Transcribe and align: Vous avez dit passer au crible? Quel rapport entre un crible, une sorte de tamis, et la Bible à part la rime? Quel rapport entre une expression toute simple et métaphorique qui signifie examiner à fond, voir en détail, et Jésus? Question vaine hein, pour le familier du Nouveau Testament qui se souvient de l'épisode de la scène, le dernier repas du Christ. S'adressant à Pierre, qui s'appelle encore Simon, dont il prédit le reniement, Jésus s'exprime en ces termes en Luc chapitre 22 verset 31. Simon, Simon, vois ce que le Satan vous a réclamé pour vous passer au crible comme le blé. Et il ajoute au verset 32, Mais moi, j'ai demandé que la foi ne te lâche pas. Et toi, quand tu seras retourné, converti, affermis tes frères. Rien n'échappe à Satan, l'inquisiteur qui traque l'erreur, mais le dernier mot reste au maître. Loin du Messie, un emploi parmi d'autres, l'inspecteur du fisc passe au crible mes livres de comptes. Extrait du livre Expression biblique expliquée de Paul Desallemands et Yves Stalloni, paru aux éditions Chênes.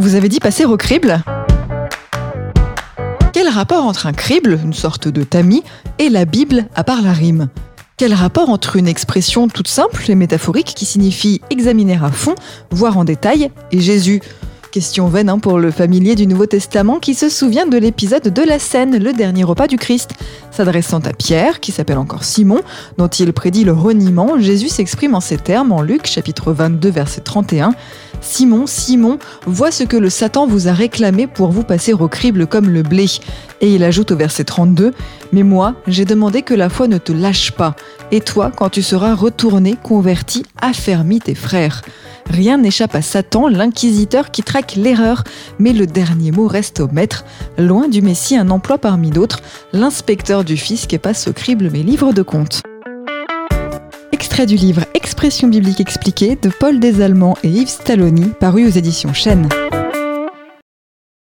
Vous 0.00 0.14
avez 0.14 0.30
dit 0.30 0.40
passer 0.40 0.64
au 0.64 0.78
crible? 0.78 1.22
Quel 3.34 3.48
rapport 3.48 3.84
entre 3.84 4.06
un 4.06 4.14
crible, 4.14 4.58
une 4.64 4.72
sorte 4.72 5.08
de 5.08 5.24
tamis, 5.24 5.62
et 5.98 6.08
la 6.08 6.24
Bible 6.24 6.64
à 6.74 6.84
part 6.84 7.02
la 7.02 7.12
rime? 7.12 7.48
Quel 7.98 8.14
rapport 8.14 8.48
entre 8.48 8.76
une 8.76 8.88
expression 8.88 9.46
toute 9.48 9.68
simple 9.68 10.10
et 10.10 10.14
métaphorique 10.14 10.72
qui 10.74 10.86
signifie 10.86 11.42
examiner 11.50 11.98
à 12.02 12.10
fond, 12.10 12.34
voir 12.70 12.96
en 12.96 13.04
détail, 13.04 13.50
et 13.72 13.80
Jésus? 13.80 14.22
Question 14.70 15.08
vaine 15.08 15.28
hein, 15.28 15.40
pour 15.40 15.58
le 15.58 15.72
familier 15.72 16.14
du 16.14 16.28
Nouveau 16.28 16.46
Testament 16.46 17.00
qui 17.00 17.14
se 17.14 17.28
souvient 17.28 17.66
de 17.66 17.76
l'épisode 17.76 18.28
de 18.28 18.42
la 18.42 18.60
scène, 18.60 19.02
le 19.02 19.12
dernier 19.12 19.42
repas 19.42 19.66
du 19.66 19.78
Christ. 19.78 20.10
S'adressant 20.52 21.00
à 21.00 21.12
Pierre, 21.12 21.58
qui 21.58 21.72
s'appelle 21.72 21.98
encore 21.98 22.22
Simon, 22.22 22.60
dont 22.96 23.08
il 23.08 23.32
prédit 23.32 23.64
le 23.64 23.72
reniement, 23.72 24.38
Jésus 24.38 24.68
s'exprime 24.68 25.16
en 25.16 25.20
ces 25.20 25.38
termes 25.38 25.72
en 25.72 25.82
Luc 25.82 26.06
chapitre 26.06 26.52
22 26.52 26.88
verset 26.88 27.22
31. 27.22 27.72
Simon, 28.20 28.68
Simon, 28.68 29.18
vois 29.44 29.72
ce 29.72 29.82
que 29.82 29.96
le 29.96 30.08
Satan 30.08 30.46
vous 30.46 30.68
a 30.68 30.72
réclamé 30.72 31.26
pour 31.26 31.50
vous 31.50 31.64
passer 31.64 31.92
au 31.92 32.06
crible 32.06 32.46
comme 32.46 32.68
le 32.68 32.84
blé. 32.84 33.06
Et 33.60 33.74
il 33.74 33.82
ajoute 33.82 34.12
au 34.12 34.16
verset 34.16 34.44
32, 34.44 34.94
Mais 35.32 35.42
moi, 35.42 35.74
j'ai 35.88 36.04
demandé 36.04 36.42
que 36.42 36.54
la 36.54 36.68
foi 36.68 36.86
ne 36.86 36.98
te 36.98 37.10
lâche 37.10 37.50
pas. 37.50 37.74
Et 38.12 38.20
toi, 38.20 38.52
quand 38.54 38.68
tu 38.68 38.82
seras 38.82 39.16
retourné, 39.16 39.76
converti, 39.82 40.44
affermis 40.60 41.18
tes 41.18 41.34
frères. 41.34 41.82
Rien 42.30 42.58
n'échappe 42.58 42.94
à 42.94 43.02
Satan, 43.02 43.48
l'inquisiteur 43.48 44.30
qui 44.30 44.42
traque 44.42 44.76
l'erreur, 44.76 45.24
mais 45.58 45.72
le 45.72 45.86
dernier 45.86 46.30
mot 46.30 46.46
reste 46.46 46.78
au 46.78 46.86
maître. 46.86 47.24
Loin 47.58 47.88
du 47.88 48.02
Messie, 48.02 48.36
un 48.36 48.50
emploi 48.50 48.78
parmi 48.78 49.10
d'autres, 49.10 49.40
l'inspecteur 49.72 50.44
du 50.44 50.56
fisc 50.56 50.96
passe 50.98 51.26
au 51.26 51.32
crible 51.32 51.70
mes 51.70 51.82
livres 51.82 52.12
de 52.12 52.22
comptes. 52.22 52.62
Extrait 54.12 54.46
du 54.46 54.54
livre 54.54 54.84
Expression 54.94 55.48
biblique 55.48 55.80
expliquée 55.80 56.38
de 56.40 56.50
Paul 56.50 56.78
Desallemands 56.78 57.36
et 57.42 57.48
Yves 57.48 57.68
Stalloni, 57.68 58.30
paru 58.38 58.64
aux 58.64 58.70
éditions 58.70 59.12
Chênes. 59.12 59.48